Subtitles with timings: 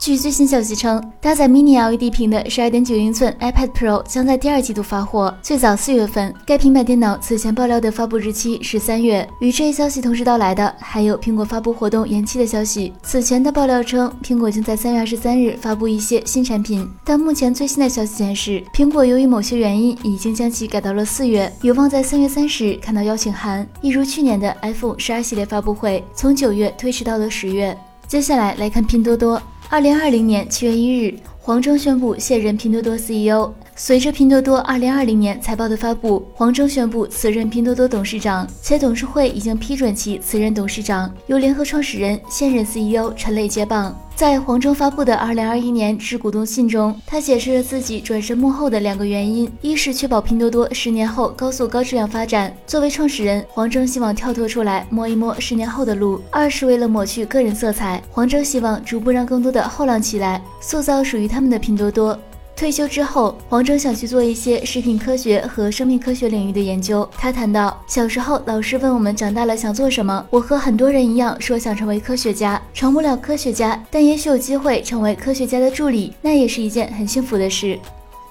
[0.00, 6.34] 据最新消息称，搭载 Mini LED 屏的12.9英寸 iPad Pro 将在第二季度发货，最早四月份。
[6.46, 9.28] 该平板电脑此前爆料的发布日期是三月。
[9.40, 12.94] 与这一消息同时到来的，还有苹果发布活动延期的消息。
[13.02, 23.68] 此前的爆料称，苹果将在三月二十三日发布一些新产品，但目前最新的消息显示，苹果由于某些原因，已经将其改到了四月，有望在三月三十日看到邀请函。
[23.82, 27.76] 一如去年的 iPhone 十二系列发布会，从九月推迟到了十月。
[28.08, 29.40] 接下来来看拼多多。
[29.72, 33.54] 二零二零年七月一日，黄峥宣布卸任拼多多 CEO。
[33.82, 43.98] 随着拼多多二零二零年财报的发布，黄峥宣布辞任拼多多董事长，且董事会已经批准其辞任董事长，由联合创始人、现任 CEO 陈磊接棒。
[44.14, 62.18] 在黄峥发布的二零二一年致股东信中，他解释了自己转身幕后的两个原因：一是确保拼多多十年后高速高质量发展；作为创始人，黄峥希望跳脱出来摸一摸十年后的路；二是为了抹去个人色彩，黄峥希望逐步让更多的后浪起来，塑造属于他们的拼多多。
[62.60, 67.08] 退休之后，黄征想去做一些食品科学和生命科学领域的研究。
[67.16, 77.78] 他谈到，小时候老师问我们长大了想做什么，我和很多人一样说想成为科学家，成不了科学家，但也许有机会成为科学家的助理，那也是一件很幸福的事。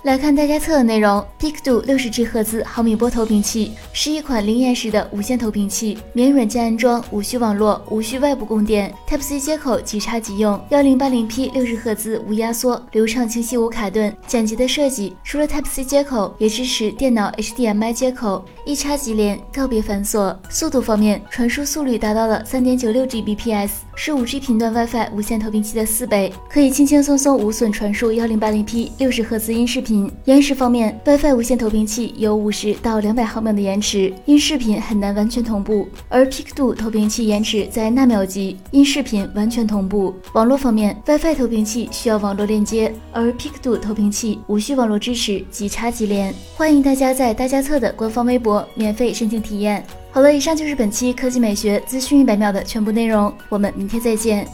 [0.03, 15.17] 来看大家测的内容，Dickdo 六十 G 赫兹毫米波投屏器是一款零延时的无线投屏器，免软件安装，无需网络，无需外部供电，Type C 接口即插即用，幺零八零 P 六十赫兹无压缩，流畅清晰无卡顿，简洁的设计。
[15.21, 20.35] 除了 Type C 接口，也支持电脑 HDMI 接口，一插即连，告别繁琐。
[20.47, 30.11] 速度方面，传输速率达到了三点九六 Gbps，是五 G 频段 WiFi 无线投屏器的四倍，可以轻轻松松无损传输幺零八零 P 六十赫兹音视频。
[30.25, 40.13] 延时方面，WiFi 无线投屏器有五十到两百毫秒的延迟，音视频很难完全同步；而 Peakdo 投屏器延迟在纳秒级，音视频完全同步。
[40.33, 46.31] 网络方面，WiFi 投屏器需要网络链接，而 Peakdo 投屏器无需网络支持，即插即连。
[46.55, 49.83] 欢迎大家在大家测的官方微博免费申请体验。
[50.11, 54.47] 好了，以上就是本期科技美学资讯一百秒的全部内容，我们明天再见。